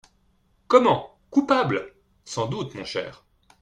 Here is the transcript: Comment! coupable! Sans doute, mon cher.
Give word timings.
Comment! 0.67 1.19
coupable! 1.29 1.93
Sans 2.25 2.47
doute, 2.47 2.73
mon 2.73 2.83
cher. 2.85 3.23